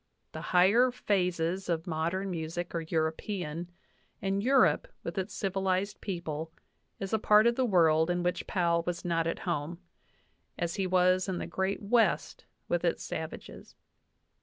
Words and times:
The 0.31 0.41
higher 0.49 0.89
phases 0.89 1.69
of 1.69 1.85
modern 1.85 2.31
music 2.31 2.73
are 2.73 2.81
European, 2.81 3.69
and 4.19 4.41
Eu 4.41 4.55
rope, 4.55 4.87
with 5.03 5.19
its 5.19 5.31
civilized 5.35 6.01
peoples, 6.01 6.49
is 6.99 7.13
a 7.13 7.19
part 7.19 7.45
of 7.45 7.53
the 7.55 7.65
world 7.67 8.09
in 8.09 8.23
which 8.23 8.47
Powell 8.47 8.81
was 8.87 9.05
not 9.05 9.27
at 9.27 9.37
home, 9.45 9.77
as 10.57 10.73
he 10.73 10.87
was 10.87 11.29
in 11.29 11.37
the 11.37 11.45
Great 11.45 11.83
West 11.83 12.45
with 12.67 12.83
its 12.83 13.03
savages. 13.03 13.75